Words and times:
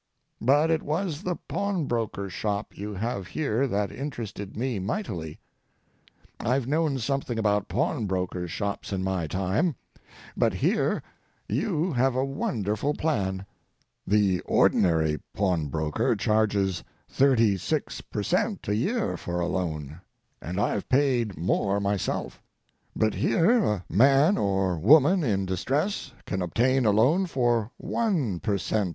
But 0.41 0.71
it 0.71 0.81
was 0.81 1.21
the 1.21 1.35
pawnbroker's 1.47 2.33
shop 2.33 2.75
you 2.75 2.95
have 2.95 3.27
here 3.27 3.67
that 3.67 3.91
interested 3.91 4.57
me 4.57 4.79
mightily. 4.79 5.37
I've 6.39 6.65
known 6.65 6.97
something 6.97 7.37
about 7.37 7.67
pawnbrokers' 7.67 8.49
shops 8.49 8.91
in 8.91 9.03
my 9.03 9.27
time, 9.27 9.75
but 10.35 10.55
here 10.55 11.03
you 11.47 11.93
have 11.93 12.15
a 12.15 12.25
wonderful 12.25 12.95
plan. 12.95 13.45
The 14.07 14.39
ordinary 14.39 15.19
pawnbroker 15.35 16.15
charges 16.15 16.83
thirty 17.07 17.55
six 17.55 18.01
per 18.01 18.23
cent. 18.23 18.67
a 18.67 18.75
year 18.75 19.17
for 19.17 19.39
a 19.39 19.45
loan, 19.45 20.01
and 20.41 20.59
I've 20.59 20.89
paid 20.89 21.37
more 21.37 21.79
myself, 21.79 22.41
but 22.95 23.13
here 23.13 23.59
a 23.63 23.85
man 23.87 24.35
or 24.35 24.79
woman 24.79 25.23
in 25.23 25.45
distress 25.45 26.11
can 26.25 26.41
obtain 26.41 26.87
a 26.87 26.91
loan 26.91 27.27
for 27.27 27.69
one 27.77 28.39
per 28.39 28.57
cent. 28.57 28.89